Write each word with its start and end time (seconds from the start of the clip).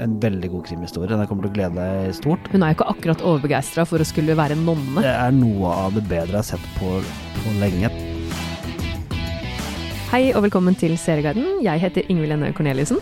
en 0.00 0.16
veldig 0.20 0.50
god 0.52 0.66
krimhistorie. 0.66 1.16
Den 1.16 1.28
kommer 1.28 1.46
til 1.46 1.52
å 1.52 1.56
glede 1.56 1.76
deg 1.80 2.16
stort. 2.16 2.48
Hun 2.52 2.64
er 2.64 2.72
jo 2.72 2.78
ikke 2.78 2.88
akkurat 2.92 3.22
overbegeistra 3.24 3.86
for 3.88 4.02
å 4.02 4.08
skulle 4.08 4.36
være 4.38 4.58
nonne. 4.60 5.02
Det 5.04 5.12
er 5.12 5.32
noe 5.36 5.72
av 5.86 5.96
det 5.96 6.04
bedre 6.08 6.36
jeg 6.36 6.42
har 6.42 6.48
sett 6.54 6.66
på, 6.76 6.96
på 7.40 7.54
lenge. 7.60 7.90
Hei 10.12 10.30
og 10.34 10.44
velkommen 10.46 10.76
til 10.78 10.94
Serieguiden. 11.00 11.62
Jeg 11.64 11.82
heter 11.82 12.10
Ingvild 12.12 12.36
Enne 12.36 12.52
Corneliussen. 12.56 13.00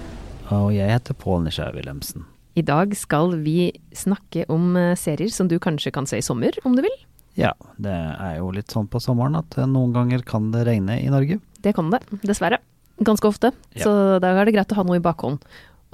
Og 0.55 0.71
jeg 0.77 0.89
heter 0.93 1.17
Pål 1.19 1.45
Nisjar 1.47 1.75
Wilhelmsen. 1.77 2.25
I 2.55 2.63
dag 2.63 2.95
skal 2.97 3.35
vi 3.43 3.73
snakke 3.97 4.47
om 4.53 4.77
eh, 4.79 4.93
serier 4.99 5.33
som 5.35 5.49
du 5.51 5.57
kanskje 5.59 5.91
kan 5.95 6.07
se 6.07 6.21
i 6.21 6.25
sommer, 6.25 6.55
om 6.65 6.77
du 6.77 6.85
vil. 6.85 6.95
Ja, 7.35 7.51
det 7.83 7.91
er 7.91 8.37
jo 8.39 8.53
litt 8.55 8.71
sånn 8.71 8.87
på 8.87 9.01
sommeren 9.03 9.35
at 9.41 9.57
eh, 9.59 9.67
noen 9.67 9.91
ganger 9.97 10.23
kan 10.27 10.53
det 10.55 10.63
regne 10.69 11.01
i 11.03 11.11
Norge. 11.11 11.41
Det 11.65 11.75
kan 11.75 11.91
det, 11.91 12.05
dessverre. 12.23 12.61
Ganske 13.03 13.27
ofte. 13.27 13.51
Ja. 13.75 13.89
Så 13.89 13.95
da 14.23 14.31
er 14.31 14.47
det 14.47 14.55
greit 14.55 14.71
å 14.71 14.79
ha 14.79 14.85
noe 14.87 15.01
i 15.01 15.03
bakhånd. 15.03 15.43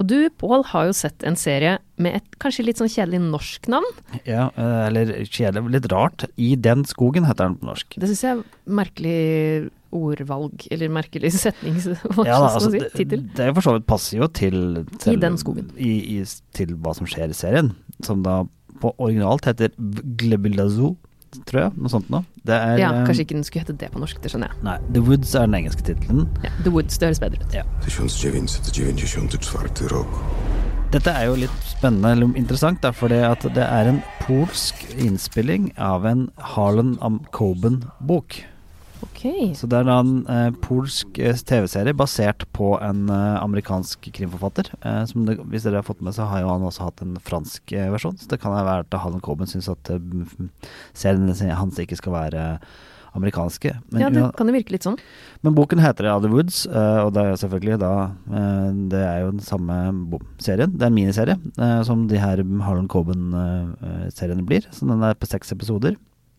Og 0.01 0.07
du, 0.09 0.17
Pål, 0.41 0.63
har 0.71 0.87
jo 0.89 0.95
sett 0.97 1.21
en 1.27 1.37
serie 1.37 1.75
med 2.01 2.17
et 2.17 2.37
kanskje 2.41 2.65
litt 2.65 2.79
sånn 2.81 2.89
kjedelig 2.89 3.19
norsk 3.21 3.67
navn. 3.69 3.89
Ja, 4.25 4.47
eh, 4.57 4.79
eller 4.87 5.11
kjedelig, 5.27 5.75
litt 5.75 5.89
rart. 5.93 6.25
I 6.41 6.55
den 6.57 6.81
skogen 6.89 7.27
heter 7.29 7.51
den 7.51 7.59
på 7.61 7.69
norsk. 7.69 7.99
Det 8.01 8.09
syns 8.09 8.23
jeg 8.25 8.39
er 8.39 8.73
merkelig 8.81 9.19
ordvalg, 9.91 10.65
eller 10.73 10.89
merkelig 10.95 11.33
setning, 11.43 11.77
Hva 11.83 12.25
Ja, 12.25 12.39
da, 12.39 12.49
altså, 12.55 12.71
si? 12.71 12.79
det, 12.81 12.89
Tittel. 12.95 13.27
det 13.37 13.45
er 13.45 13.53
for 13.53 13.67
så 13.67 13.75
vidt 13.77 13.85
passer 13.91 14.23
jo 14.23 14.31
til, 14.33 14.57
til 15.03 15.21
den 15.21 15.37
skogen. 15.37 15.69
I, 15.77 15.93
i, 16.15 16.17
til 16.57 16.73
hva 16.81 16.95
som 16.97 17.09
skjer 17.09 17.29
i 17.29 17.37
serien, 17.37 17.73
som 18.07 18.25
da 18.25 18.41
på 18.81 18.95
originalt 18.97 19.45
heter 19.45 19.69
Glebilazo, 20.17 20.95
tror 21.47 21.61
jeg. 21.61 21.71
Noe 21.77 21.91
sånt 21.91 22.09
noe. 22.13 22.25
Det 22.43 22.55
er 22.55 22.77
Ja, 22.81 22.91
eh, 22.91 23.05
kanskje 23.07 23.25
ikke 23.25 23.37
den 23.37 23.43
skulle 23.47 23.65
hete 23.65 23.77
det 23.77 23.91
på 23.93 24.01
norsk, 24.01 24.21
det 24.21 24.31
skjønner 24.31 24.51
jeg. 24.51 24.63
Nei, 24.67 24.77
The 24.93 25.01
Woods 25.07 25.33
er 25.35 25.47
den 25.47 25.57
engelske 25.61 25.85
tittelen. 25.87 26.27
Ja, 26.43 26.51
The 26.63 26.71
Woods, 26.73 26.97
det 26.97 27.11
høres 27.11 27.21
bedre 27.23 27.41
ut. 27.41 27.53
Ja. 27.53 27.63
Dette 30.91 31.07
er 31.15 31.29
jo 31.29 31.35
litt 31.39 31.61
spennende 31.63 32.11
eller 32.11 32.35
interessant, 32.35 32.81
da, 32.83 32.91
fordi 32.91 33.21
at 33.23 33.45
det 33.55 33.63
er 33.63 33.87
en 33.87 34.01
polsk 34.25 34.75
innspilling 34.99 35.71
av 35.79 36.05
en 36.05 36.25
Harlan 36.37 36.97
am 37.01 37.21
Coben-bok. 37.31 38.41
Ok. 39.01 39.21
Så 39.57 39.67
det 39.69 39.79
er 39.79 39.87
da 39.87 39.97
en 40.03 40.13
eh, 40.29 40.51
polsk 40.63 41.17
eh, 41.21 41.37
TV-serie 41.37 41.95
basert 41.97 42.45
på 42.55 42.73
en 42.83 43.07
eh, 43.09 43.37
amerikansk 43.41 44.11
krimforfatter. 44.13 44.69
Eh, 44.81 45.01
som 45.09 45.25
det, 45.25 45.39
hvis 45.51 45.65
dere 45.65 45.81
har 45.81 45.87
fått 45.87 46.03
med, 46.05 46.13
så 46.17 46.27
har 46.29 46.43
jo 46.43 46.51
han 46.51 46.65
også 46.67 46.85
hatt 46.87 47.01
en 47.05 47.17
fransk 47.25 47.73
eh, 47.77 47.89
versjon. 47.93 48.17
Så 48.21 48.29
det 48.31 48.41
kan 48.43 48.53
være 48.53 48.83
at 48.85 48.97
Hallen 49.01 49.23
Coben 49.25 49.49
syns 49.49 49.69
at 49.73 49.89
eh, 49.93 49.99
seriene 50.93 51.35
hans 51.57 51.81
ikke 51.81 51.97
skal 51.99 52.17
være 52.17 52.45
amerikanske. 53.17 53.73
Men, 53.91 54.01
Ja, 54.05 54.09
det 54.13 54.27
kan 54.37 54.47
jo 54.47 54.53
virke 54.55 54.71
litt 54.71 54.85
sånn. 54.85 54.95
men 55.43 55.55
boken 55.57 55.81
heter 55.83 56.07
The 56.23 56.29
Woods, 56.31 56.61
og 56.69 57.09
det 57.11 57.19
er 57.25 57.33
jo 57.33 57.39
selvfølgelig 57.41 57.79
da 57.81 57.89
Det 58.87 59.01
er 59.03 59.17
jo 59.25 59.33
den 59.33 59.43
samme 59.43 59.79
serien. 60.39 60.77
Det 60.77 60.85
er 60.85 60.93
en 60.93 60.95
miniserie, 60.95 61.35
som 61.83 62.05
de 62.07 62.21
her 62.21 62.39
Harlan 62.63 62.87
Coben-seriene 62.87 64.47
blir. 64.47 64.63
Så 64.71 64.87
den 64.87 65.03
er 65.03 65.19
på 65.19 65.27
seks 65.27 65.51
episoder. 65.51 65.97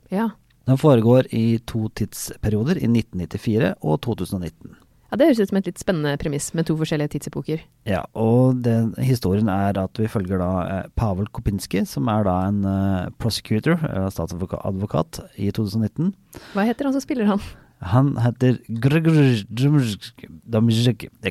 Ja. 0.08 0.30
Den 0.68 0.78
foregår 0.78 1.26
i 1.34 1.58
to 1.66 1.88
tidsperioder, 1.98 2.78
i 2.78 2.86
1994 2.86 3.74
og 3.82 4.00
2019. 4.06 4.76
ja, 5.12 5.16
det 5.18 5.26
høres 5.28 5.40
ut 5.42 5.50
som 5.50 5.58
et 5.58 5.66
litt 5.68 5.80
spennende 5.82 6.12
premiss 6.22 6.52
med 6.56 6.64
to 6.68 6.76
forskjellige 6.78 7.16
tidsepoker. 7.16 7.64
Ja, 7.84 8.04
og 8.16 8.62
den 8.64 8.94
historien 9.02 9.50
er 9.52 9.76
at 9.76 9.98
vi 10.00 10.08
følger 10.08 10.40
da 10.40 10.52
eh, 10.62 10.86
Pavel 10.96 11.26
Kopinski, 11.34 11.82
som 11.84 12.08
er 12.08 12.24
da 12.24 12.36
en 12.48 12.62
eh, 12.64 13.10
prosecutor, 13.20 13.76
eh, 13.90 14.06
statsadvokat, 14.14 15.20
i 15.36 15.50
2019. 15.52 16.14
Hva 16.54 16.64
heter 16.64 16.88
han 16.88 16.96
som 16.96 17.04
spiller 17.04 17.28
han? 17.28 17.42
Han 17.82 18.12
heter 18.22 18.60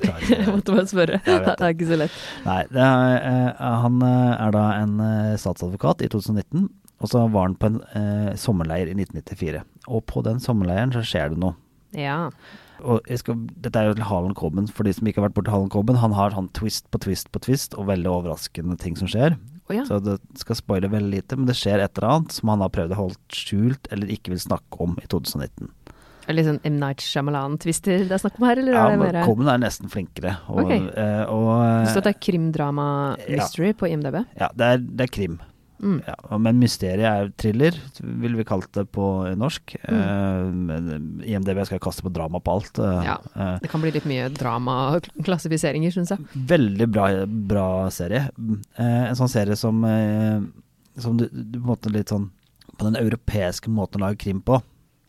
klarer 0.04 0.26
jeg 0.28 0.36
Jeg 0.44 0.52
måtte 0.52 0.76
bare 0.76 0.88
spørre. 0.92 1.22
Det. 1.26 1.56
Er 1.56 1.72
ikke 1.72 1.88
så 1.88 2.00
lett. 2.04 2.18
Nei, 2.44 2.60
er, 2.76 3.16
eh, 3.32 3.62
han 3.86 4.02
eh, 4.04 4.34
er 4.36 4.56
da 4.58 4.66
en 4.82 4.98
statsadvokat 5.40 6.04
i 6.04 6.12
2019, 6.12 6.68
og 7.02 7.10
så 7.10 7.26
var 7.34 7.50
han 7.50 7.58
på 7.58 7.72
en 7.72 7.80
eh, 7.98 8.34
sommerleir 8.38 8.92
i 8.92 8.96
1994. 8.96 9.64
Og 9.90 10.04
på 10.10 10.22
den 10.26 10.42
sommerleiren 10.44 10.94
så 10.94 11.04
skjer 11.06 11.34
det 11.34 11.42
noe. 11.42 11.58
Ja. 11.98 12.30
Og 12.82 13.06
skal, 13.20 13.40
dette 13.62 13.78
er 13.78 13.90
jo 13.90 13.98
til 13.98 14.08
Harlan 14.10 14.38
Coben, 14.38 14.70
for 14.70 14.88
de 14.88 14.94
som 14.96 15.08
ikke 15.10 15.22
har 15.22 15.30
vært 15.30 15.38
borti 15.40 15.54
Harlan 15.54 15.72
Coben. 15.74 16.00
Han 16.02 16.16
har 16.18 16.36
sånn 16.36 16.52
twist 16.58 16.88
på 16.94 17.02
twist 17.04 17.32
på 17.34 17.42
twist, 17.44 17.76
og 17.78 17.90
veldig 17.90 18.10
overraskende 18.14 18.78
ting 18.82 18.98
som 19.00 19.10
skjer. 19.12 19.38
Oh, 19.70 19.76
ja. 19.76 19.86
Så 19.88 20.02
det 20.04 20.18
skal 20.42 20.58
spoile 20.60 20.90
veldig 20.92 21.14
lite, 21.14 21.38
men 21.38 21.50
det 21.50 21.58
skjer 21.60 21.82
et 21.82 21.98
eller 21.98 22.16
annet 22.16 22.38
som 22.38 22.54
han 22.54 22.64
har 22.66 22.74
prøvd 22.74 22.96
å 22.96 23.04
holde 23.04 23.38
skjult, 23.38 23.92
eller 23.94 24.14
ikke 24.14 24.34
vil 24.34 24.42
snakke 24.44 24.82
om 24.84 24.98
i 25.02 25.10
2019. 25.10 25.70
Er 26.22 26.36
det 26.36 26.38
litt 26.38 26.48
sånn 26.48 26.60
M. 26.68 26.76
Night 26.78 27.02
Shyamalan-twister 27.02 28.04
det 28.06 28.14
er 28.14 28.22
snakk 28.22 28.36
om 28.38 28.46
her, 28.46 28.60
eller 28.62 28.76
Ja, 28.78 28.84
er 28.86 28.94
det 28.94 29.00
men 29.02 29.16
mer 29.16 29.26
Coben 29.26 29.50
er 29.50 29.62
nesten 29.62 29.90
flinkere. 29.92 30.36
Og, 30.54 30.64
okay. 30.64 30.84
og, 31.26 31.48
og, 31.50 31.62
du 31.82 31.90
står 31.90 32.04
at 32.04 32.10
det 32.10 32.14
er 32.14 32.20
krimdrama 32.28 32.90
mystery 33.26 33.72
på 33.78 33.90
IMDb. 33.90 34.22
Ja, 34.38 34.52
det 34.54 34.68
er, 34.76 34.84
det 34.86 35.08
er 35.08 35.16
krim. 35.18 35.40
Mm. 35.82 35.98
Ja, 36.06 36.38
men 36.38 36.60
mysteriet 36.62 37.08
er 37.10 37.32
thriller, 37.42 37.74
ville 38.02 38.38
vi 38.38 38.46
kalt 38.46 38.68
det 38.78 38.84
på 38.94 39.06
norsk. 39.40 39.74
Mm. 39.90 40.70
Eh, 40.70 41.32
IMDb 41.34 41.64
skal 41.66 41.82
kaste 41.82 42.04
på 42.06 42.12
drama 42.14 42.40
på 42.40 42.54
alt. 42.54 42.78
eh, 42.80 43.04
Ja. 43.08 43.18
Det 43.64 43.70
kan 43.72 43.82
bli 43.82 43.92
litt 43.96 44.06
mye 44.06 44.28
dramaklassifiseringer, 44.30 45.92
syns 45.96 46.12
jeg. 46.14 46.20
veldig 46.36 46.88
bra, 46.92 47.08
bra 47.26 47.66
serie. 47.90 48.30
Eh, 48.78 49.10
en 49.10 49.16
sånn 49.18 49.30
serie 49.32 49.56
som, 49.58 49.82
som 50.98 51.18
du, 51.18 51.26
du 51.32 51.58
på 51.60 51.64
en 51.66 51.72
måte 51.74 51.92
litt 51.94 52.10
sånn 52.14 52.30
På 52.78 52.86
den 52.88 52.96
europeiske 52.98 53.70
måten 53.70 54.02
å 54.02 54.08
lage 54.08 54.18
krim 54.24 54.40
på. 54.42 54.56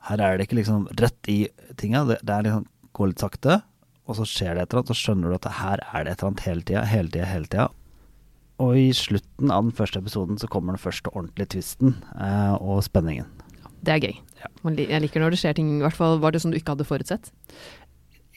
Her 0.09 0.21
er 0.21 0.37
det 0.37 0.49
ikke 0.49 0.59
liksom 0.59 0.89
rett 0.99 1.29
i 1.31 1.47
tinga. 1.79 2.03
Det, 2.05 2.19
det 2.23 2.35
er 2.35 2.43
liksom 2.49 2.67
går 2.93 3.09
litt 3.13 3.23
sakte, 3.23 3.61
og 4.05 4.17
så 4.19 4.27
skjer 4.29 4.55
det 4.59 4.63
et 4.67 4.73
eller 4.75 4.83
annet, 4.83 4.91
så 4.91 4.99
skjønner 4.99 5.31
du 5.31 5.37
at 5.39 5.47
her 5.63 5.81
er 5.95 6.05
det 6.05 6.13
et 6.13 6.19
eller 6.21 6.33
annet 6.33 6.43
hele 6.45 6.63
tida, 6.69 6.83
hele 6.91 7.09
tida, 7.15 7.29
hele 7.31 7.47
tida. 7.49 7.69
Og 8.61 8.77
i 8.79 8.91
slutten 8.97 9.53
av 9.53 9.65
den 9.65 9.77
første 9.77 10.03
episoden 10.03 10.41
så 10.41 10.49
kommer 10.51 10.77
den 10.77 10.83
første 10.83 11.11
ordentlige 11.15 11.55
twisten 11.57 11.97
eh, 12.17 12.55
og 12.61 12.83
spenningen. 12.85 13.31
Det 13.83 13.97
er 13.97 14.03
gøy. 14.05 14.19
Ja. 14.43 14.51
Jeg 14.79 15.03
liker 15.03 15.23
når 15.23 15.35
det 15.35 15.41
skjer 15.43 15.57
ting, 15.59 15.71
i 15.79 15.85
hvert 15.85 15.97
fall 15.97 16.21
var 16.23 16.35
det 16.35 16.43
som 16.43 16.53
du 16.53 16.59
ikke 16.59 16.77
hadde 16.77 16.87
forutsett. 16.87 17.33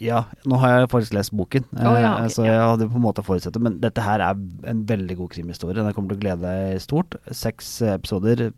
Ja, 0.02 0.26
nå 0.44 0.58
har 0.60 0.74
jeg 0.74 0.90
faktisk 0.92 1.14
lest 1.16 1.32
boken, 1.32 1.64
oh, 1.72 1.94
ja, 1.96 2.10
okay, 2.18 2.32
så 2.34 2.44
jeg 2.44 2.58
hadde 2.60 2.88
på 2.92 2.98
en 3.00 3.04
måte 3.06 3.24
forutsett 3.24 3.56
det. 3.56 3.62
Men 3.64 3.78
dette 3.80 4.04
her 4.04 4.20
er 4.26 4.42
en 4.68 4.82
veldig 4.90 5.16
god 5.22 5.32
krimhistorie. 5.38 5.78
Den 5.78 5.96
kommer 5.96 6.12
til 6.12 6.20
å 6.20 6.24
glede 6.26 6.44
deg 6.44 6.82
stort. 6.84 7.16
Seks 7.32 7.70
episoder, 7.94 8.50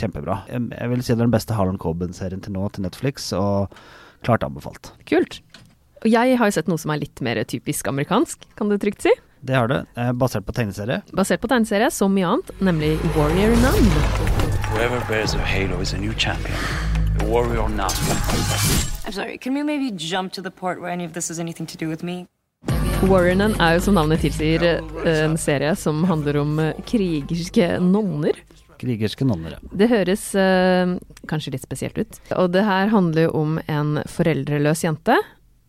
kjempebra. 0.00 0.40
Jeg 0.50 0.66
jeg 0.74 0.90
vil 0.90 1.04
si 1.04 1.12
det 1.12 1.20
er 1.20 1.28
den 1.28 1.36
beste 1.36 1.54
Harlan 1.54 1.78
Coben-serien 1.78 2.42
til 2.42 2.56
nå 2.56 2.66
til 2.74 2.88
Netflix, 2.88 3.30
og 3.38 3.70
klart 4.26 4.42
anbefalt. 4.46 4.90
Kult. 5.06 5.38
Og 6.02 6.10
jeg 6.10 6.40
har 6.40 6.50
jo 6.50 6.56
sett 6.58 6.70
noe 6.70 6.80
som 6.80 6.90
er 6.90 7.04
litt 7.04 7.22
mer 7.22 7.38
typisk 7.46 7.86
amerikansk, 7.86 8.50
kan 8.58 8.72
du 8.72 8.78
trygt 8.80 9.06
si. 9.06 9.14
Det 9.42 9.54
har 9.56 9.68
det. 9.68 9.86
eh, 9.96 10.12
Basert 10.12 10.44
på 10.46 10.52
tegneserie. 10.52 11.02
Basert 11.12 11.40
på 11.40 11.48
tegneserie, 11.48 11.90
som 11.90 12.12
mye 12.14 12.26
annet, 12.28 12.50
nemlig 12.60 12.98
Warrior 13.16 13.54
Nun. 13.56 13.90
Whoever 14.72 15.00
bears 15.08 15.34
a 15.34 15.38
halo 15.38 15.80
is 15.80 15.94
a 15.94 15.98
new 15.98 16.12
champion. 16.14 16.56
A 17.20 17.24
warrior 17.26 17.68
now. 17.68 17.88
I'm 19.06 19.12
sorry, 19.12 19.38
can 19.38 19.54
we 19.54 19.62
maybe 19.62 19.90
jump 19.96 20.32
to 20.34 20.42
the 20.42 20.50
part 20.50 20.80
where 20.80 20.90
any 20.92 21.04
of 21.04 21.12
this 21.14 21.28
has 21.28 21.38
anything 21.38 21.66
to 21.66 21.76
do 21.78 21.88
with 21.88 22.02
me? 22.02 22.26
Warrior 23.08 23.34
Nun 23.34 23.54
er 23.60 23.78
jo 23.78 23.80
som 23.86 23.94
navnet 23.96 24.20
tilsier 24.20 24.62
eh, 24.62 25.24
en 25.24 25.38
serie 25.40 25.72
som 25.76 26.04
handler 26.04 26.36
om 26.42 26.58
eh, 26.60 26.74
krigerske 26.86 27.78
nonner. 27.80 28.36
Krigerske 28.80 29.24
nonner. 29.24 29.56
ja. 29.56 29.70
Det 29.72 29.88
høres 29.88 30.34
eh, 30.36 30.94
kanskje 31.28 31.54
litt 31.56 31.64
spesielt 31.64 31.96
ut. 31.98 32.20
Og 32.36 32.52
det 32.52 32.62
her 32.68 32.92
handler 32.92 33.26
jo 33.28 33.32
om 33.40 33.58
en 33.68 34.02
foreldreløs 34.08 34.84
jente, 34.84 35.16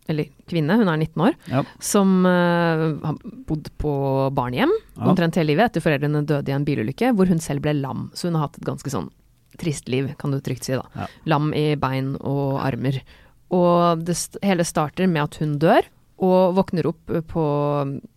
eller 0.09 0.25
kvinne, 0.49 0.75
hun 0.79 0.89
er 0.89 0.97
19 0.97 1.21
år, 1.27 1.35
Ja. 1.51 1.63
som 1.79 2.25
uh, 2.25 2.97
har 3.05 3.17
bodd 3.47 3.69
på 3.77 3.93
barnehjem 4.33 4.71
Ja. 4.97 5.05
omtrent 5.11 5.35
hele 5.35 5.53
livet 5.53 5.69
etter 5.71 5.81
foreldrene 5.85 6.25
døde 6.25 6.49
i 6.49 6.55
en 6.55 6.65
bilulykke, 6.65 7.13
hvor 7.15 7.27
hun 7.27 7.39
selv 7.39 7.61
ble 7.61 7.73
lam. 7.79 8.09
Så 8.13 8.27
hun 8.27 8.35
har 8.35 8.47
hatt 8.49 8.57
et 8.57 8.65
ganske 8.67 8.89
sånn 8.91 9.09
trist 9.57 9.87
liv, 9.89 10.13
kan 10.17 10.31
du 10.31 10.39
trygt 10.41 10.63
si 10.65 10.73
da. 10.73 10.83
Ja. 10.95 11.07
Lam 11.25 11.53
i 11.53 11.75
bein 11.75 12.15
og 12.19 12.59
armer. 12.63 13.01
Og 13.51 14.03
det 14.07 14.15
hele 14.43 14.63
starter 14.63 15.07
med 15.07 15.23
at 15.23 15.35
hun 15.41 15.57
dør, 15.59 15.83
og 16.21 16.53
våkner 16.55 16.85
opp 16.85 17.09
på 17.27 17.43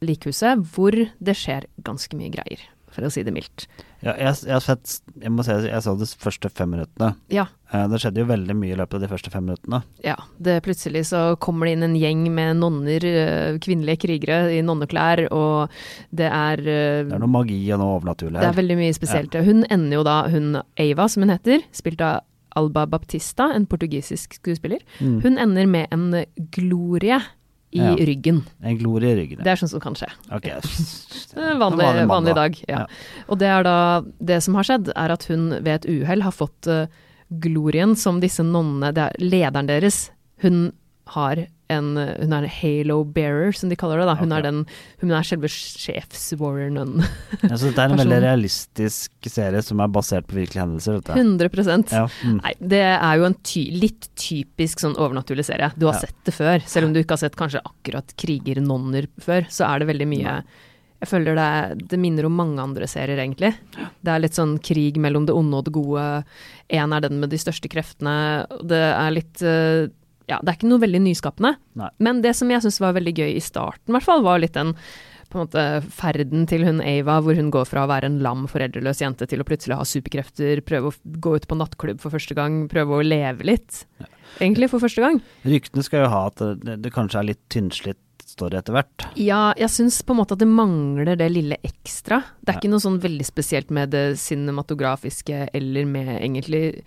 likhuset, 0.05 0.61
hvor 0.75 0.93
det 0.93 1.35
skjer 1.39 1.65
ganske 1.83 2.17
mye 2.19 2.31
greier, 2.35 2.61
for 2.95 3.07
å 3.07 3.11
si 3.13 3.25
det 3.27 3.35
mildt. 3.35 3.67
Ja, 4.05 4.15
jeg, 4.21 4.41
jeg 4.47 4.63
sett 4.65 4.99
Jeg 5.23 5.33
må 5.33 5.45
si 5.47 5.55
jeg 5.65 5.83
så 5.85 5.95
de 5.99 6.09
første 6.21 6.51
fem 6.53 6.75
minuttene. 6.77 7.15
Ja, 7.33 7.49
Eh, 7.75 7.89
Det 7.91 8.01
skjedde 8.01 8.23
jo 8.23 8.29
veldig 8.29 8.55
mye 8.57 8.75
i 8.75 8.79
løpet 8.79 8.99
av 8.99 9.05
de 9.05 9.11
første 9.11 9.31
fem 9.33 9.47
minuttene. 9.49 9.81
Ja, 10.05 10.15
det 10.43 10.61
plutselig 10.67 11.05
så 11.11 11.23
kommer 11.43 11.67
det 11.67 11.75
inn 11.77 11.87
en 11.89 11.97
gjeng 11.99 12.27
med 12.35 12.61
nonner, 12.61 13.05
eh, 13.05 13.59
kvinnelige 13.59 14.05
krigere 14.05 14.53
i 14.55 14.61
nonneklær, 14.63 15.27
og 15.35 15.71
det 16.15 16.31
er 16.31 16.61
eh, 16.61 17.03
Det 17.09 17.17
er 17.17 17.25
noe 17.25 17.35
magi 17.35 17.59
og 17.73 17.81
noe 17.83 17.97
overnaturlig 17.99 18.39
her. 18.39 18.47
Det 18.47 18.53
er 18.53 18.61
veldig 18.63 18.79
mye 18.79 18.95
spesielt. 18.97 19.35
Hun 19.49 19.65
ender 19.71 19.99
jo 19.99 20.05
da, 20.07 20.19
hun 20.31 20.63
Ava 20.79 21.09
som 21.09 21.27
hun 21.27 21.35
heter, 21.35 21.65
spilt 21.73 22.01
av 22.05 22.23
Alba 22.55 22.87
Baptista, 22.87 23.51
en 23.55 23.67
portugisisk 23.67 24.37
skuespiller. 24.39 24.79
Mm. 25.01 25.21
Hun 25.25 25.39
ender 25.43 25.67
med 25.67 25.89
en 25.91 26.25
glorie 26.55 27.19
i 27.75 27.81
Ja. 27.83 27.95
ryggen. 27.99 28.43
En 28.63 28.79
glorie 28.79 29.11
i 29.13 29.17
ryggen. 29.19 29.43
Det 29.45 29.51
er 29.51 29.57
sånn 29.61 29.69
som 29.73 29.81
kan 29.83 29.95
skje. 29.99 30.09
Ok. 30.33 30.49
En 31.35 31.59
vanlig, 31.59 32.07
vanlig, 32.07 32.35
dag. 32.37 32.59
Ja. 32.71 32.85
Og 33.27 33.41
det 33.41 33.49
er 33.51 33.65
da 33.67 34.05
Det 34.23 34.37
som 34.45 34.55
har 34.55 34.63
skjedd, 34.63 34.93
er 34.95 35.11
at 35.11 35.25
hun 35.27 35.49
ved 35.65 35.73
et 35.83 35.89
uhell 35.91 36.23
har 36.23 36.31
fått 36.31 36.69
eh, 36.71 36.87
glorien 37.43 37.97
som 37.99 38.21
disse 38.23 38.45
nonnene 38.47 38.93
det 38.95 39.03
er 39.09 39.17
Lederen 39.19 39.67
deres, 39.67 40.11
hun 40.45 40.73
har 41.17 41.47
en 41.77 41.93
Hun 41.97 42.33
er 42.33 42.45
en 42.47 42.51
halo 42.51 42.97
bearer, 43.05 43.53
som 43.57 43.69
de 43.71 43.77
kaller 43.79 44.01
det. 44.03 44.07
da. 44.11 44.15
Hun 44.21 44.33
okay. 44.33 44.39
er 44.39 44.47
den 44.49 44.61
Hun 45.03 45.13
er 45.15 45.27
selve 45.27 45.51
sjefswarrieren. 45.53 47.05
Ja, 47.43 47.57
så 47.57 47.69
dette 47.71 47.85
er 47.85 47.93
en 47.95 48.01
veldig 48.03 48.21
realistisk 48.25 49.29
serie 49.31 49.63
som 49.65 49.81
er 49.85 49.93
basert 49.95 50.29
på 50.31 50.39
virkelige 50.39 50.65
hendelser. 50.65 51.01
Dette. 51.01 51.17
100 51.19 51.93
Ja, 51.95 52.05
mm. 52.25 52.39
Nei, 52.43 52.55
det 52.61 52.83
er 52.85 53.17
jo 53.21 53.29
en 53.29 53.39
ty 53.47 53.65
litt 53.75 54.09
typisk 54.21 54.81
sånn 54.83 54.97
overnaturlig 55.01 55.47
serie. 55.47 55.73
Du 55.77 55.87
har 55.87 55.95
Ja. 55.95 56.07
sett 56.07 56.17
det 56.25 56.35
før. 56.35 56.63
Selv 56.67 56.87
om 56.89 56.93
du 56.95 57.01
ikke 57.03 57.15
har 57.19 57.25
sett 57.25 57.37
kanskje 57.37 57.63
akkurat 57.65 58.15
kriger-nonner 58.17 59.09
før, 59.21 59.47
så 59.51 59.67
er 59.69 59.79
det 59.83 59.89
veldig 59.95 60.09
mye 60.09 60.43
Jeg 61.05 61.09
føler 61.11 61.35
det, 61.37 61.89
det 61.91 61.99
minner 62.01 62.25
om 62.25 62.33
mange 62.33 62.63
andre 62.63 62.87
serier, 62.89 63.19
egentlig. 63.21 63.51
Det 64.01 64.09
er 64.09 64.21
litt 64.23 64.33
sånn 64.39 64.55
krig 64.63 64.97
mellom 64.97 65.27
det 65.27 65.35
onde 65.37 65.59
og 65.59 65.65
det 65.67 65.73
gode. 65.75 66.25
Én 66.73 66.95
er 66.97 67.01
den 67.05 67.21
med 67.21 67.29
de 67.29 67.37
største 67.37 67.69
kreftene. 67.69 68.47
Det 68.65 68.79
er 68.95 69.11
litt 69.13 69.43
eh, 69.43 69.91
Ja, 70.31 70.39
det 70.41 70.49
er 70.55 70.57
ikke 70.59 70.71
noe 70.71 70.81
veldig 70.85 71.01
nyskapende. 71.05 71.57
Nei. 71.77 71.91
Men 71.99 72.23
det 72.25 72.35
som 72.39 72.49
jeg 72.51 72.63
syns 72.65 72.81
var 72.81 72.95
veldig 72.97 73.13
gøy 73.19 73.35
i 73.37 73.43
starten, 73.45 73.91
i 73.93 73.97
hvert 73.99 74.07
fall, 74.07 74.23
var 74.25 74.39
litt 74.41 74.55
den 74.57 74.73
på 75.29 75.41
en 75.41 75.47
måte 75.49 75.65
ferden 75.91 76.45
til 76.47 76.63
hun 76.65 76.79
Ava, 76.85 77.17
hvor 77.25 77.35
hun 77.35 77.49
går 77.51 77.67
fra 77.67 77.83
å 77.85 77.91
være 77.91 78.07
en 78.07 78.21
lam, 78.23 78.45
foreldreløs 78.47 79.01
jente 79.03 79.27
til 79.27 79.43
å 79.43 79.47
plutselig 79.49 79.77
ha 79.81 79.85
superkrefter, 79.89 80.61
prøve 80.63 80.93
å 80.93 80.95
gå 81.25 81.33
ut 81.37 81.49
på 81.51 81.59
nattklubb 81.59 81.99
for 82.01 82.15
første 82.15 82.37
gang, 82.39 82.69
prøve 82.71 83.01
å 83.01 83.03
leve 83.05 83.43
litt. 83.49 83.83
Egentlig 84.39 84.69
for 84.71 84.81
første 84.85 85.03
gang. 85.03 85.19
Ryktene 85.45 85.83
skal 85.87 86.05
jo 86.07 86.13
ha 86.13 86.23
at 86.31 86.41
det, 86.63 86.79
det 86.85 86.93
kanskje 86.95 87.19
er 87.21 87.29
litt 87.33 87.43
tynnslitt 87.53 87.99
story 88.25 88.57
etter 88.59 88.75
hvert. 88.75 89.05
Ja, 89.21 89.53
jeg 89.59 89.69
syns 89.75 89.99
på 90.07 90.15
en 90.15 90.21
måte 90.23 90.35
at 90.39 90.41
det 90.43 90.49
mangler 90.51 91.19
det 91.19 91.29
lille 91.35 91.59
ekstra. 91.67 92.23
Det 92.41 92.49
er 92.49 92.57
Ja. 92.57 92.61
ikke 92.63 92.71
noe 92.73 92.83
sånn 92.87 93.01
veldig 93.03 93.27
spesielt 93.29 93.71
med 93.75 93.91
det 93.93 94.05
cinematografiske 94.19 95.49
eller 95.55 95.85
med 95.87 96.09
egentlig 96.23 96.83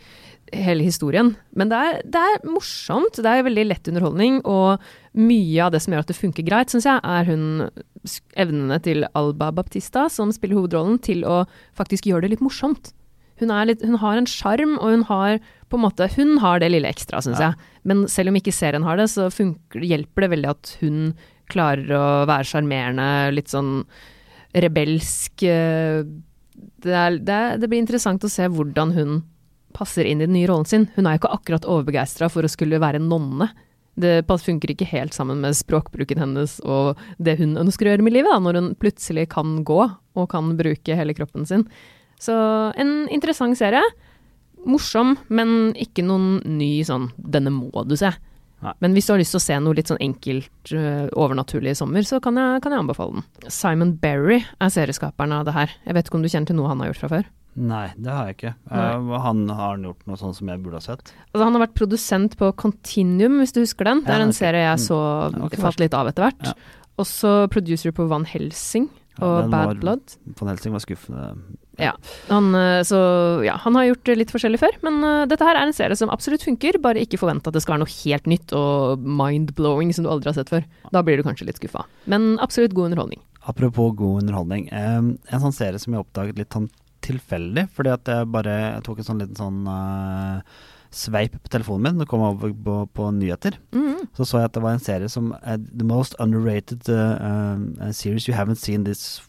hele 0.53 0.83
historien. 0.85 1.33
Men 1.57 1.69
det 1.71 1.77
er, 1.77 2.01
det 2.07 2.21
er 2.21 2.45
morsomt. 2.47 3.17
Det 3.19 3.25
er 3.31 3.43
veldig 3.47 3.65
lett 3.67 3.87
underholdning, 3.91 4.41
og 4.47 4.79
mye 5.17 5.63
av 5.65 5.73
det 5.73 5.81
som 5.83 5.93
gjør 5.95 6.05
at 6.05 6.11
det 6.11 6.17
funker 6.19 6.45
greit, 6.47 6.69
syns 6.73 6.85
jeg, 6.87 7.01
er 7.03 7.25
hun 7.27 7.69
evnene 8.39 8.77
til 8.85 9.03
Alba 9.17 9.49
Baptista, 9.51 10.05
som 10.13 10.31
spiller 10.31 10.59
hovedrollen, 10.59 10.99
til 11.03 11.25
å 11.27 11.41
faktisk 11.75 12.07
gjøre 12.07 12.27
det 12.27 12.35
litt 12.37 12.45
morsomt. 12.45 12.93
Hun, 13.41 13.51
litt, 13.69 13.83
hun 13.85 13.99
har 14.01 14.17
en 14.17 14.25
sjarm, 14.29 14.77
og 14.81 14.93
hun 14.95 15.03
har 15.11 15.39
på 15.69 15.77
en 15.77 15.83
måte 15.83 16.07
Hun 16.15 16.37
har 16.41 16.59
det 16.63 16.71
lille 16.71 16.87
ekstra, 16.89 17.19
syns 17.21 17.37
Ja. 17.41 17.51
jeg. 17.51 17.55
Men 17.83 18.05
selv 18.07 18.29
om 18.31 18.35
ikke 18.39 18.53
serien 18.55 18.83
har 18.87 18.97
det, 18.97 19.09
så 19.11 19.27
funker, 19.29 19.83
hjelper 19.83 20.21
det 20.25 20.29
veldig 20.31 20.49
at 20.49 20.77
hun 20.81 21.13
klarer 21.51 21.91
å 21.93 22.05
være 22.27 22.47
sjarmerende, 22.49 23.09
litt 23.35 23.47
sånn 23.51 23.83
rebelsk. 24.55 25.43
eh, 25.43 26.03
Det, 26.81 26.93
er, 26.93 27.17
det, 27.21 27.59
det 27.61 27.69
blir 27.69 27.83
interessant 27.83 28.23
å 28.25 28.29
se 28.31 28.47
hvordan 28.49 28.93
hun 28.95 29.19
passer 29.75 30.07
inn 30.07 30.21
i 30.21 30.27
den 30.27 30.35
nye 30.37 30.47
rollen 30.49 30.67
sin. 30.67 30.87
Hun 30.95 31.07
er 31.07 31.15
jo 31.15 31.23
ikke 31.23 31.33
akkurat 31.35 31.67
overbegeistra 31.67 32.29
for 32.31 32.45
å 32.45 32.51
skulle 32.51 32.81
være 32.81 33.01
nonne. 33.03 33.49
Det 33.97 34.21
funker 34.29 34.71
ikke 34.71 34.89
helt 34.91 35.15
sammen 35.17 35.41
med 35.41 35.57
språkbruken 35.57 36.21
hennes 36.21 36.59
og 36.61 36.99
det 37.17 37.39
hun 37.39 37.57
ønsker 37.57 37.87
å 37.87 37.95
gjøre 37.95 38.05
med 38.05 38.13
livet, 38.13 38.29
da, 38.29 38.37
når 38.39 38.59
hun 38.59 38.73
plutselig 38.77 39.25
kan 39.33 39.63
gå 39.65 39.79
og 39.89 40.29
kan 40.29 40.53
bruke 40.59 40.97
hele 40.97 41.15
kroppen 41.17 41.47
sin. 41.49 41.65
Så 42.21 42.33
en 42.77 43.07
interessant 43.13 43.57
serie. 43.57 43.81
Morsom, 44.67 45.15
men 45.29 45.73
ikke 45.79 46.05
noen 46.05 46.41
ny 46.45 46.83
sånn 46.85 47.11
'denne 47.17 47.53
må 47.53 47.85
du 47.87 47.95
se'. 47.95 48.13
Nei. 48.65 48.73
Men 48.81 48.95
hvis 48.95 49.05
du 49.05 49.13
har 49.13 49.21
lyst 49.21 49.35
til 49.35 49.39
å 49.41 49.45
se 49.45 49.57
noe 49.61 49.77
litt 49.77 49.89
sånn 49.91 50.01
enkelt 50.01 50.71
uh, 50.73 51.05
overnaturlig 51.13 51.75
i 51.75 51.77
sommer, 51.77 52.01
så 52.01 52.17
kan 52.23 52.39
jeg, 52.41 52.61
kan 52.63 52.73
jeg 52.73 52.81
anbefale 52.81 53.19
den. 53.19 53.51
Simon 53.53 53.93
Berry 54.01 54.39
er 54.41 54.71
serieskaperen 54.73 55.35
av 55.37 55.45
det 55.45 55.53
her. 55.53 55.75
Jeg 55.85 55.97
vet 55.97 56.09
ikke 56.09 56.17
om 56.17 56.25
du 56.25 56.29
kjenner 56.31 56.49
til 56.49 56.57
noe 56.57 56.71
han 56.71 56.81
har 56.81 56.89
gjort 56.89 57.03
fra 57.03 57.11
før? 57.11 57.29
Nei, 57.57 57.87
det 57.97 58.11
har 58.13 58.27
jeg 58.29 58.35
ikke. 58.37 58.53
Eh, 58.69 59.13
han 59.23 59.39
har 59.57 59.79
gjort 59.81 60.03
noe 60.05 60.19
sånn 60.19 60.35
som 60.37 60.49
jeg 60.51 60.61
burde 60.61 60.77
ha 60.77 60.83
sett. 60.85 61.09
Altså, 61.33 61.43
han 61.43 61.55
har 61.57 61.63
vært 61.65 61.77
produsent 61.79 62.37
på 62.37 62.51
Continuum, 62.53 63.39
hvis 63.41 63.55
du 63.55 63.63
husker 63.63 63.89
den. 63.89 64.03
Det 64.05 64.13
er 64.13 64.21
en 64.21 64.33
okay. 64.33 64.41
serie 64.43 64.61
jeg 64.67 64.77
Mm. 64.77 64.85
så 64.85 64.99
okay. 65.47 65.61
falt 65.65 65.81
litt 65.81 65.95
av 65.97 66.07
etter 66.11 66.27
hvert. 66.27 66.51
Ja. 66.51 66.53
Også 67.01 67.49
producer 67.49 67.91
på 67.91 68.07
Van 68.07 68.25
Helsing 68.25 68.89
og 69.17 69.41
ja, 69.41 69.47
Bad 69.49 69.65
var- 69.71 69.81
Blood. 69.81 70.17
Van 70.39 70.49
Helsing 70.49 70.73
var 70.73 70.85
skuffende. 70.85 71.33
Ja. 71.77 71.93
Han, 72.29 72.53
eh, 72.55 72.81
så 72.85 73.43
ja, 73.45 73.57
han 73.57 73.75
har 73.75 73.85
gjort 73.85 74.17
litt 74.17 74.31
forskjellig 74.33 74.59
før, 74.61 74.77
men 74.85 75.03
uh, 75.03 75.25
dette 75.29 75.45
her 75.45 75.55
er 75.57 75.67
en 75.67 75.73
serie 75.73 75.95
som 75.97 76.09
absolutt 76.09 76.43
funker. 76.45 76.79
Bare 76.81 77.01
ikke 77.01 77.19
forvent 77.21 77.45
at 77.47 77.53
det 77.53 77.61
skal 77.61 77.77
være 77.77 77.85
noe 77.85 77.93
helt 78.03 78.25
nytt 78.29 78.53
og 78.53 78.99
mind-blowing 79.01 79.93
som 79.93 80.05
du 80.05 80.09
aldri 80.09 80.29
har 80.29 80.37
sett 80.37 80.49
før. 80.49 80.65
Da 80.91 81.01
blir 81.05 81.17
du 81.17 81.23
kanskje 81.25 81.45
litt 81.49 81.57
skuffa. 81.61 81.85
Men 82.05 82.37
absolutt 82.41 82.73
god 82.73 82.91
underholdning. 82.91 83.21
Apropos 83.47 83.93
god 83.95 84.23
underholdning. 84.23 84.69
Um, 84.73 85.17
en 85.31 85.39
sånn 85.41 85.53
serie 85.55 85.79
som 85.79 85.93
jeg 85.93 86.03
oppdaget 86.03 86.37
litt 86.37 86.53
sånn 86.53 86.69
tilfeldig, 87.07 87.67
fordi 87.75 87.93
at 87.93 88.11
jeg 88.11 88.31
bare 88.33 88.57
jeg 88.75 88.83
tok 88.87 88.99
en 89.03 89.07
sånn 89.11 89.21
liten 89.23 89.39
sånn 89.39 89.61
uh, 89.67 90.41
sveip 90.93 91.35
på 91.43 91.51
telefonen 91.51 91.93
min. 91.97 92.01
og 92.03 92.07
kom 92.11 92.23
over 92.23 92.51
på, 92.53 92.75
på 92.95 93.09
nyheter. 93.15 93.57
Mhm. 93.75 93.95
Så 94.17 94.25
så 94.25 94.39
jeg 94.41 94.45
at 94.49 94.53
det 94.57 94.63
var 94.63 94.73
en 94.77 94.79
serie 94.83 95.09
som 95.09 95.31
uh, 95.35 95.57
The 95.57 95.85
most 95.85 96.15
underrated 96.19 96.87
uh, 96.89 97.91
series 97.91 98.27
you 98.27 98.33
haven't 98.37 98.57
seen 98.61 98.83
this 98.85 99.21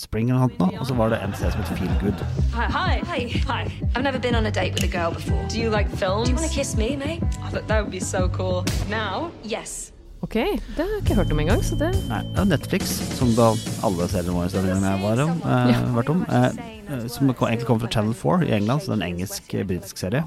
spring 0.00 0.30
eller 0.30 0.48
noe. 0.58 0.78
Og 0.80 0.86
så 0.88 0.94
var 0.96 1.10
det 1.12 1.18
en 1.22 1.34
serie 1.36 1.52
som 1.52 1.60
het 1.60 1.78
Feel 1.78 1.92
Good. 2.00 2.22
Hi. 2.54 2.64
Hi. 2.72 2.94
Hi. 3.04 3.20
Hi. 3.50 3.62
I've 3.94 4.02
never 4.02 4.18
been 4.18 4.34
on 4.34 4.46
a 4.46 4.50
date 4.50 4.72
with 4.72 4.84
a 4.84 4.88
girl 4.88 5.12
before. 5.12 5.42
Do 5.48 5.60
you 5.60 5.68
like 5.68 5.90
films? 5.90 6.28
Do 6.28 6.32
you 6.32 6.36
want 6.40 6.48
to 6.48 6.54
kiss 6.56 6.76
me, 6.76 6.96
mate? 6.96 7.20
Oh, 7.44 7.50
that, 7.52 7.68
that 7.68 7.82
would 7.82 7.90
be 7.92 8.00
so 8.00 8.28
cool. 8.30 8.64
Now? 8.88 9.30
Yes. 9.42 9.92
Ok, 10.18 10.34
det 10.34 10.82
har 10.82 10.88
jeg 10.90 11.02
ikke 11.04 11.14
hørt 11.14 11.30
om 11.32 11.40
engang, 11.44 11.60
så 11.62 11.76
det 11.78 11.92
Nei, 12.08 12.18
det 12.34 12.40
er 12.42 12.48
Netflix, 12.50 12.90
som 13.14 13.30
da 13.36 13.52
alle 13.86 14.08
seriene 14.10 14.34
våre 14.34 14.50
denne 14.50 14.72
gangen 14.72 14.88
jeg 14.88 15.02
var 15.04 15.20
om, 15.22 15.36
eh, 15.46 15.82
vært 15.94 16.10
om. 16.10 16.24
Eh, 16.26 16.46
eh, 16.88 17.04
som 17.06 17.30
egentlig 17.30 17.68
kom 17.68 17.78
fra 17.78 17.90
Channel 17.92 18.16
4 18.18 18.48
i 18.48 18.52
England, 18.56 18.82
så 18.82 18.90
det 18.90 18.96
er 18.96 18.98
en 18.98 19.06
engelsk-britisk 19.12 20.02
serie. 20.02 20.24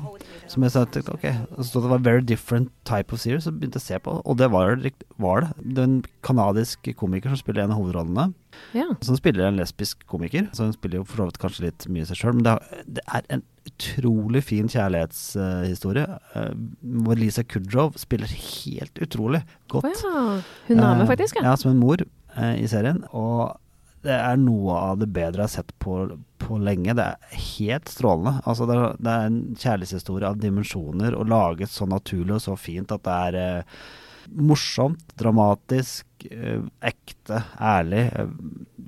Som 0.48 0.64
jeg 0.64 0.72
sa 0.72 0.86
at 0.88 0.96
ok, 0.96 1.28
så 1.58 1.68
stod 1.68 1.84
det 1.84 1.92
var 1.92 2.00
'very 2.00 2.26
different 2.26 2.72
type 2.86 3.12
of 3.12 3.20
series', 3.20 3.44
så 3.44 3.52
begynte 3.52 3.80
jeg 3.80 3.84
å 3.84 3.90
se 3.92 4.00
på, 4.00 4.22
og 4.26 4.38
det 4.38 4.50
var, 4.52 4.76
var 5.20 5.42
det. 5.42 5.54
Det 5.60 5.78
er 5.78 5.84
en 5.84 6.06
kanadisk 6.24 6.96
komiker 6.96 7.28
som 7.28 7.38
spiller 7.38 7.64
en 7.64 7.72
av 7.72 7.78
hovedrollene. 7.78 8.34
Ja. 8.74 8.88
Som 9.02 9.18
spiller 9.18 9.48
en 9.48 9.58
lesbisk 9.58 10.08
komiker, 10.08 10.48
så 10.54 10.64
hun 10.64 10.74
spiller 10.74 11.00
jo 11.00 11.04
for 11.04 11.18
så 11.18 11.26
vidt 11.26 11.40
kanskje 11.40 11.66
litt 11.68 11.88
mye 11.90 12.06
seg 12.06 12.16
sjøl, 12.16 12.34
men 12.34 12.44
det 12.44 13.04
er 13.08 13.22
en 13.30 13.44
utrolig 13.68 14.44
fin 14.48 14.70
kjærlighetshistorie, 14.72 16.06
uh, 16.36 16.54
hvor 17.06 17.20
Lisa 17.20 17.44
Kudrow 17.44 17.92
spiller 18.00 18.32
helt 18.32 19.02
utrolig 19.04 19.44
godt. 19.72 19.92
Ja. 20.06 20.42
Hun 20.68 20.80
er 20.80 20.96
med, 20.96 21.06
Eh, 21.06 21.12
faktisk. 21.14 21.36
Ja. 21.42 21.52
Ja, 21.52 21.58
som 21.58 21.72
en 21.72 21.82
mor 21.82 22.02
eh, 22.02 22.56
i 22.64 22.68
serien. 22.68 23.04
Og 23.12 23.58
det 24.02 24.14
er 24.18 24.38
noe 24.42 24.76
av 24.92 25.02
det 25.02 25.12
bedre 25.14 25.44
jeg 25.44 25.50
har 25.50 25.56
sett 25.62 25.74
på, 25.80 25.98
på 26.42 26.58
lenge. 26.58 26.96
Det 26.98 27.06
er 27.06 27.42
helt 27.58 27.92
strålende. 27.92 28.40
Altså, 28.50 28.66
det, 28.70 28.78
er, 28.78 28.96
det 28.98 29.12
er 29.16 29.28
en 29.30 29.42
kjærlighetshistorie 29.56 30.32
av 30.32 30.40
dimensjoner, 30.42 31.18
og 31.18 31.30
laget 31.30 31.70
så 31.74 31.86
naturlig 31.90 32.40
og 32.40 32.46
så 32.48 32.58
fint 32.58 32.94
at 32.96 33.06
det 33.06 33.18
er 33.28 33.40
eh, 33.42 33.84
morsomt, 34.42 35.04
dramatisk, 35.20 36.08
eh, 36.32 36.64
ekte, 36.92 37.44
ærlig. 37.62 38.08
Eh, 38.16 38.34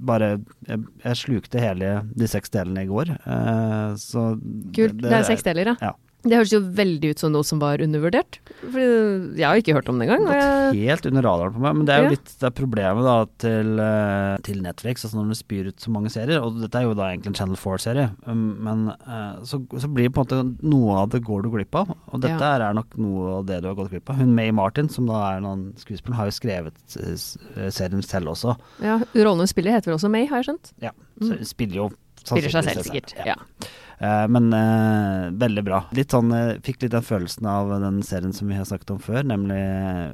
bare 0.05 0.29
jeg, 0.67 0.79
jeg 1.03 1.19
slukte 1.19 1.61
hele 1.63 1.93
de 2.15 2.27
seks 2.29 2.51
delene 2.53 2.83
i 2.85 2.89
går. 2.89 3.13
eh, 3.17 3.93
så 4.01 4.33
Kult. 4.75 4.99
Det, 5.01 5.11
er 5.11 5.27
seks 5.27 5.45
deler, 5.47 5.73
ja. 5.73 5.75
Ja. 5.89 5.93
Det 6.23 6.37
høres 6.37 6.51
jo 6.53 6.59
veldig 6.61 7.09
ut 7.11 7.19
som 7.19 7.33
noe 7.33 7.43
som 7.43 7.59
var 7.59 7.81
undervurdert. 7.83 8.37
For 8.61 8.79
jeg 8.79 9.43
har 9.43 9.59
ikke 9.59 9.73
hørt 9.75 9.89
om 9.91 9.97
det 9.99 10.07
engang. 10.07 10.23
Det 10.29 10.37
jeg- 10.39 10.87
Helt 10.87 11.05
under 11.09 11.21
radaren 11.21 11.53
på 11.53 11.59
meg, 11.59 11.75
men 11.75 11.85
det 11.85 11.93
er 11.93 11.97
jo 11.99 12.03
Ja. 12.03 12.09
litt 12.15 12.31
det 12.39 12.47
er 12.47 12.51
problemet 12.51 13.03
da 13.03 13.25
til, 13.43 13.79
eh, 13.79 14.37
til 14.43 14.61
Netflix, 14.63 15.03
altså 15.03 15.15
når 15.19 15.27
du 15.27 15.35
spyr 15.35 15.67
ut 15.67 15.77
så 15.83 15.89
mange 15.91 16.09
serier, 16.09 16.41
og 16.41 16.61
dette 16.61 16.75
er 16.79 16.83
jo 16.83 16.93
da 16.93 17.09
egentlig 17.11 17.27
en 17.27 17.33
Channel 17.33 17.55
4-serie, 17.57 18.09
um, 18.25 18.57
men 18.63 18.87
eh, 18.89 19.35
så, 19.43 19.59
så 19.67 19.87
blir 19.93 20.09
på 20.09 20.23
en 20.23 20.25
måte 20.55 20.63
noe 20.63 20.95
av 21.01 21.09
det 21.09 21.23
går 21.23 21.43
du 21.43 21.49
glipp 21.51 21.75
av, 21.75 21.89
og 21.91 22.21
dette 22.21 22.39
Ja. 22.39 22.55
er 22.69 22.73
nok 22.73 22.97
noe 22.97 23.39
av 23.39 23.45
det 23.45 23.61
du 23.61 23.67
har 23.67 23.75
gått 23.75 23.89
glipp 23.91 24.09
av. 24.09 24.15
Hun 24.15 24.33
May 24.33 24.51
Martin, 24.51 24.87
som 24.89 25.05
da 25.05 25.35
er 25.35 25.41
noen 25.41 25.73
skuespiller, 25.75 26.15
har 26.15 26.25
jo 26.27 26.31
skrevet 26.39 26.71
eh, 26.97 27.69
serien 27.69 28.01
selv 28.01 28.27
også. 28.31 28.55
Ja, 28.81 28.99
Rollen 29.13 29.39
hun 29.39 29.47
spiller 29.47 29.71
heter 29.75 29.91
vel 29.91 29.95
også 29.99 30.09
May, 30.09 30.25
har 30.25 30.41
jeg 30.41 30.55
skjønt? 30.55 30.71
Ja, 30.81 30.91
så 31.21 31.35
hun 31.37 31.43
spiller 31.45 31.75
jo 31.75 31.89
Mm. 31.89 31.97
Spiller 32.23 32.53
seg 32.53 32.69
selv, 32.69 32.85
sikkert. 32.87 33.13
Ja. 33.19 33.35
Ja. 33.35 33.69
Eh, 34.03 34.23
men 34.27 34.49
uh, 34.51 35.29
veldig 35.39 35.63
bra. 35.63 35.83
Litt 35.95 36.11
sånn, 36.11 36.31
uh, 36.33 36.55
fikk 36.65 36.81
litt 36.83 36.91
den 36.95 37.05
følelsen 37.05 37.47
av 37.47 37.69
den 37.83 38.01
serien 38.03 38.33
som 38.35 38.49
vi 38.51 38.57
har 38.57 38.65
snakket 38.67 38.95
om 38.95 38.99
før, 39.03 39.21
nemlig 39.23 39.59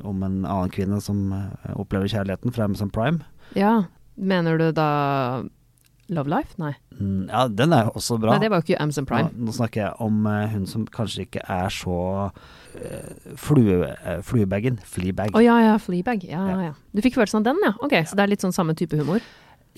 om 0.06 0.22
en 0.26 0.42
annen 0.46 0.74
kvinne 0.74 1.00
som 1.02 1.32
opplever 1.76 2.12
kjærligheten 2.12 2.54
fra 2.54 2.68
Amazon 2.70 2.92
Prime. 2.94 3.24
ja. 3.58 3.80
Mener 4.20 4.58
du 4.60 4.74
da 4.76 4.86
Love 6.12 6.28
Life? 6.28 6.58
Nei. 6.60 6.74
Mm, 7.00 7.30
ja, 7.30 7.46
den 7.48 7.72
er 7.72 7.86
jo 7.88 7.94
også 8.02 8.18
bra. 8.20 8.34
Nei, 8.34 8.42
det 8.44 8.50
var 8.52 8.60
jo 8.60 8.66
ikke 8.68 8.80
Amazon 8.84 9.06
Prime. 9.08 9.30
Nå, 9.32 9.46
nå 9.48 9.54
snakker 9.56 9.80
jeg 9.86 9.94
om 10.04 10.26
hun 10.52 10.66
som 10.68 10.84
kanskje 10.92 11.24
ikke 11.24 11.44
er 11.48 11.70
så 11.72 11.96
uh, 12.28 13.36
flue, 13.40 13.78
uh, 13.94 14.18
fluebagen. 14.28 14.82
Fleabag. 14.84 15.32
Å 15.38 15.44
ja, 15.46 15.56
ja, 15.70 15.78
Fleabag. 15.80 16.26
Ja, 16.28 16.42
Ja. 16.50 16.58
ja. 16.68 16.74
Du 16.92 17.00
fikk 17.06 17.16
følelsen 17.16 17.40
av 17.46 17.48
den, 17.48 17.62
ja. 17.64 17.72
Ok, 17.80 17.96
så 18.10 18.20
det 18.20 18.26
er 18.26 18.34
litt 18.34 18.44
sånn 18.44 18.56
samme 18.56 18.76
type 18.76 19.00
humor. 19.00 19.24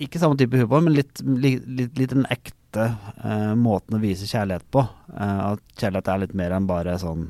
Ikke 0.01 0.21
samme 0.21 0.37
type 0.39 0.57
humor, 0.57 0.81
men 0.85 0.95
litt, 0.97 1.21
litt, 1.21 1.67
litt, 1.67 1.93
litt 1.99 2.13
den 2.15 2.25
ekte 2.33 2.87
eh, 3.21 3.53
måten 3.59 3.97
å 3.97 4.01
vise 4.01 4.29
kjærlighet 4.29 4.65
på. 4.73 4.85
Eh, 5.13 5.41
at 5.51 5.63
kjærlighet 5.77 6.11
er 6.13 6.23
litt 6.23 6.35
mer 6.41 6.55
enn 6.57 6.69
bare 6.69 6.97
sånn 7.01 7.29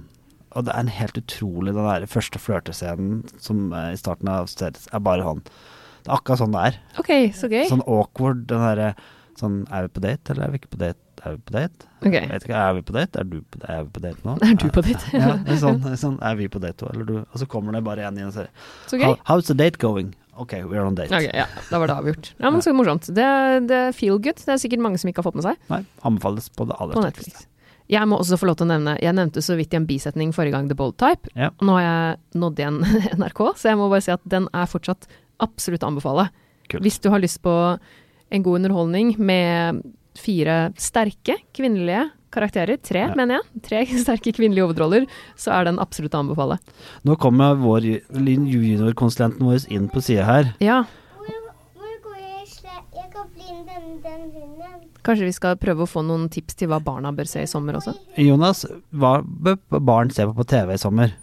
Og 0.52 0.66
det 0.68 0.74
er 0.74 0.84
en 0.84 0.92
helt 0.92 1.18
utrolig 1.20 1.74
Den 1.76 1.88
der 1.88 2.06
første 2.12 2.40
flørtescenen 2.42 3.22
som 3.42 3.70
eh, 3.74 3.94
i 3.96 4.00
starten 4.00 4.30
av 4.32 4.50
stedet 4.52 4.84
er 4.92 5.04
bare 5.04 5.26
sånn 5.28 5.42
Det 5.46 6.10
er 6.10 6.18
akkurat 6.18 6.44
sånn 6.44 6.56
det 6.56 6.68
er. 6.70 6.78
Ok, 7.02 7.12
så 7.38 7.50
gøy. 7.52 7.66
Sånn 7.72 7.84
awkward, 7.88 8.46
den 8.52 8.64
derre 8.68 8.94
Sånn, 9.40 9.62
er 9.74 9.88
vi 9.88 9.94
på 9.96 10.02
date, 10.04 10.34
eller 10.34 10.46
er 10.46 10.52
vi 10.54 10.60
ikke 10.60 10.74
på 10.76 10.80
date? 10.82 11.00
Er 11.22 11.36
vi 11.38 11.40
på 11.48 11.54
date? 11.56 11.88
Ok. 12.02 12.14
Jeg 12.14 12.30
vet 12.30 12.46
ikke, 12.46 12.58
Er 12.62 12.74
vi 12.78 12.82
på 12.86 12.94
date? 12.96 13.22
Er, 13.22 13.28
du 13.30 13.38
på, 13.42 13.62
er 13.64 13.84
vi 13.86 13.94
på 13.96 14.04
date 14.04 14.28
nå? 14.28 14.36
Er 14.48 14.58
du 14.60 14.66
på 14.74 14.84
date? 14.86 15.14
ja, 15.16 15.32
sånn, 15.62 15.80
sånn, 16.04 16.18
er 16.26 16.38
vi 16.38 16.50
på 16.52 16.62
date 16.62 16.86
òg, 16.86 16.94
eller 16.96 17.08
du? 17.08 17.16
Og 17.24 17.42
så 17.42 17.48
kommer 17.50 17.78
det 17.78 17.84
bare 17.88 18.04
igjen 18.06 18.34
sier 18.36 18.50
Så 18.92 19.00
gøy. 19.00 19.08
How, 19.08 19.16
How's 19.30 19.50
the 19.50 19.58
date 19.58 19.82
going? 19.82 20.12
Ok, 20.40 20.54
we're 20.64 20.84
on 20.86 20.96
date. 20.96 21.12
Ok, 21.12 21.28
ja, 21.36 21.46
da 21.70 21.80
var 21.82 21.92
det 21.92 21.96
avgjort. 22.00 22.34
Ja, 22.40 22.50
men 22.50 22.64
så 22.64 22.72
morsomt. 22.76 23.10
Det, 23.12 23.26
det 23.68 23.80
er 23.90 23.96
feel 23.96 24.20
good. 24.24 24.40
Det 24.40 24.54
er 24.56 24.62
sikkert 24.62 24.84
mange 24.84 25.00
som 25.02 25.12
ikke 25.12 25.20
har 25.20 25.28
fått 25.28 25.40
med 25.40 25.46
seg 25.50 25.72
Nei, 25.72 25.82
anbefales 26.08 26.48
på 26.56 26.68
det 26.70 26.78
aller 26.80 26.96
sterkeste. 26.96 27.48
Jeg 27.92 28.08
må 28.08 28.22
også 28.22 28.38
få 28.40 28.48
lov 28.48 28.56
til 28.56 28.70
å 28.70 28.72
nevne 28.72 28.94
Jeg 29.04 29.12
nevnte 29.18 29.42
så 29.44 29.58
vidt 29.60 29.74
i 29.76 29.78
en 29.82 29.88
bisetning 29.90 30.30
forrige 30.32 30.56
gang 30.56 30.70
The 30.70 30.78
Bold 30.80 30.96
Type. 31.02 31.28
Ja. 31.36 31.50
Nå 31.60 31.76
har 31.76 31.84
jeg 31.84 32.40
nådd 32.40 32.62
igjen 32.64 32.80
NRK, 33.20 33.42
så 33.60 33.74
jeg 33.74 33.82
må 33.82 33.90
bare 33.92 34.06
si 34.06 34.14
at 34.16 34.24
den 34.32 34.48
er 34.56 34.70
fortsatt 34.72 35.10
absolutt 35.44 35.84
å 35.84 35.92
anbefale. 35.92 36.30
Kult. 36.72 36.86
Hvis 36.86 37.02
du 37.04 37.10
har 37.12 37.20
lyst 37.20 37.42
på 37.44 37.56
en 38.32 38.46
god 38.46 38.62
underholdning 38.62 39.18
med 39.20 39.82
fire 40.16 40.72
sterke 40.80 41.38
kvinnelige 41.56 42.08
karakterer, 42.32 42.78
tre 42.82 43.00
Ja. 43.08 43.14
mener 43.16 43.40
jeg, 43.42 43.62
tre 43.68 43.86
sterke 44.04 44.34
kvinnelige 44.34 44.66
hovedroller, 44.68 45.06
så 45.38 45.52
er 45.60 45.66
den 45.70 45.80
absolutt 45.80 46.14
å 46.16 46.24
anbefale. 46.24 46.60
Nå 47.06 47.16
kommer 47.20 47.56
vår 47.60 47.82
ju- 47.82 48.02
juniorkonsulenten 48.56 49.46
vår 49.46 49.68
inn 49.72 49.90
på 49.90 50.02
sida 50.02 50.26
her. 50.26 50.54
Ja, 50.60 50.84
Hvor, 51.18 51.28
hvor 52.04 52.18
jeg 52.18 52.48
Jeg 52.96 53.12
kan 53.14 53.28
bli 53.34 53.48
den, 53.68 54.02
den 54.04 54.22
hunden. 54.36 54.88
kanskje 55.04 55.26
vi 55.26 55.32
skal 55.36 55.56
prøve 55.58 55.84
å 55.86 55.90
få 55.90 56.04
noen 56.06 56.30
tips 56.30 56.56
til 56.56 56.68
hva 56.70 56.80
barna 56.84 57.12
bør 57.16 57.28
se 57.28 57.42
i 57.42 57.50
sommer 57.50 57.74
også? 57.80 57.94
Jonas, 58.18 58.66
hva 58.94 59.22
bør 59.24 59.58
barn 59.80 60.10
se 60.12 60.26
på 60.26 60.36
på 60.36 60.46
TV 60.48 60.74
i 60.74 60.78
sommer? 60.78 61.14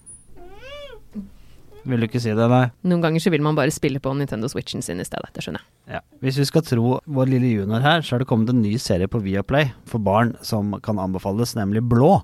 Vil 1.89 2.03
du 2.03 2.09
ikke 2.09 2.21
si 2.21 2.35
det, 2.37 2.47
nei? 2.53 2.67
Noen 2.91 3.03
ganger 3.05 3.23
så 3.25 3.33
vil 3.33 3.45
man 3.45 3.57
bare 3.57 3.73
spille 3.73 4.01
på 4.03 4.13
Nintendo 4.17 4.51
Switchen 4.53 4.85
sin 4.85 5.01
i 5.01 5.07
stedet, 5.09 5.31
det 5.33 5.45
skjønner 5.45 5.65
jeg. 5.65 5.99
Ja. 5.99 6.03
Hvis 6.25 6.39
vi 6.43 6.47
skal 6.51 6.65
tro 6.67 6.99
vår 7.09 7.31
lille 7.33 7.55
junior 7.55 7.85
her, 7.85 8.05
så 8.05 8.17
er 8.17 8.23
det 8.23 8.29
kommet 8.31 8.53
en 8.53 8.61
ny 8.61 8.75
serie 8.83 9.09
på 9.09 9.23
Viaplay 9.25 9.71
for 9.89 10.03
barn 10.05 10.35
som 10.45 10.77
kan 10.85 11.01
anbefales, 11.01 11.57
nemlig 11.57 11.85
Blå. 11.89 12.19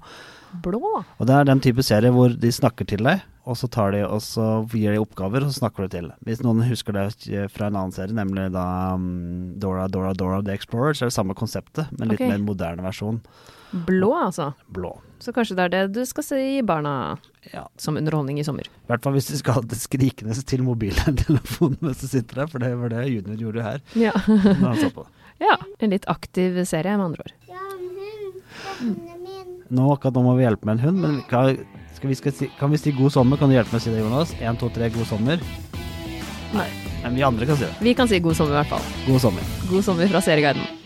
Blå? 0.63 0.81
Og 1.19 1.27
det 1.27 1.35
er 1.35 1.49
den 1.49 1.63
type 1.65 1.83
serie 1.83 2.13
hvor 2.15 2.35
de 2.39 2.51
snakker 2.53 2.87
til 2.87 3.03
deg, 3.07 3.25
og 3.49 3.57
så 3.59 3.69
tar 3.73 3.93
de 3.93 4.05
og 4.07 4.21
så 4.25 4.45
gir 4.73 4.95
de 4.95 5.01
oppgaver, 5.03 5.45
og 5.45 5.51
så 5.51 5.65
snakker 5.65 5.85
du 5.85 5.97
til. 5.97 6.11
Hvis 6.29 6.45
noen 6.45 6.63
husker 6.69 6.97
det 6.97 7.49
fra 7.53 7.69
en 7.69 7.81
annen 7.81 7.95
serie, 7.95 8.15
nemlig 8.17 8.51
da 8.55 8.67
um, 8.95 9.57
Dora, 9.61 9.89
Dora, 9.91 10.13
Dora 10.17 10.43
the 10.45 10.55
Explorer, 10.55 10.95
så 10.95 11.07
er 11.07 11.13
det 11.13 11.17
samme 11.19 11.37
konseptet, 11.39 11.91
men 11.99 12.13
litt 12.13 12.23
okay. 12.23 12.31
mer 12.33 12.45
moderne 12.45 12.87
versjon. 12.87 13.21
Blå, 13.89 14.13
altså. 14.29 14.53
Blå. 14.73 14.95
Så 15.25 15.33
kanskje 15.33 15.57
det 15.57 15.65
er 15.65 15.73
det 15.73 15.83
du 15.97 16.03
skal 16.05 16.27
si 16.27 16.41
i 16.59 16.63
barna 16.67 17.17
Ja. 17.53 17.63
som 17.81 17.97
underholdning 17.97 18.39
i 18.41 18.45
sommer. 18.45 18.67
I 18.69 18.89
hvert 18.91 19.03
fall 19.05 19.15
hvis 19.17 19.31
du 19.31 19.37
skal 19.41 19.57
ha 19.59 19.63
det 19.73 19.79
skrikende 19.81 20.37
til 20.45 20.65
mobiltelefonen 20.67 21.79
mens 21.85 22.03
du 22.05 22.09
sitter 22.11 22.43
der, 22.43 22.51
for 22.53 22.61
det 22.61 22.75
var 22.77 22.93
det 22.93 23.07
junior 23.09 23.41
gjorde 23.41 23.65
her. 23.65 23.81
Ja. 23.97 24.13
Når 24.29 24.67
han 24.69 24.83
så 24.83 24.91
på. 24.93 25.07
ja. 25.47 25.57
En 25.81 25.95
litt 25.97 26.05
aktiv 26.13 26.61
serie, 26.69 26.97
med 27.01 27.07
andre 27.11 27.25
ord. 27.25 27.35
Ja, 27.49 27.65
en 27.73 27.89
hund. 27.97 28.39
Hunden 28.83 29.25
min. 29.25 29.51
Nå, 29.75 29.89
akkurat 29.97 30.15
nå 30.19 30.23
må 30.29 30.37
vi 30.37 30.45
hjelpe 30.45 30.69
med 30.69 30.77
en 30.79 30.85
hund, 30.91 31.01
men 31.01 31.19
kan, 31.31 31.57
skal 31.97 32.13
vi, 32.13 32.21
skal 32.21 32.37
si, 32.37 32.51
kan 32.61 32.73
vi 32.73 32.81
si 32.81 32.93
god 32.95 33.17
sommer? 33.17 33.41
Kan 33.41 33.49
du 33.53 33.57
hjelpe 33.57 33.73
meg 33.73 33.81
å 33.81 33.87
si 33.89 33.95
det, 33.95 34.05
Jonas? 34.05 34.37
Én, 34.45 34.61
to, 34.61 34.69
tre, 34.77 34.93
god 34.95 35.09
sommer? 35.09 35.41
Nei. 36.55 36.69
Men 37.03 37.17
vi 37.17 37.25
andre 37.27 37.49
kan 37.49 37.57
si 37.61 37.65
det. 37.67 37.75
Vi 37.85 37.97
kan 37.97 38.09
si 38.09 38.21
god 38.25 38.37
sommer, 38.37 38.57
i 38.57 38.61
hvert 38.63 38.75
fall. 38.77 38.85
God 39.09 39.25
sommer. 39.25 39.53
God 39.73 39.85
sommer 39.89 40.13
fra 40.13 40.21
Serieguiden. 40.25 40.84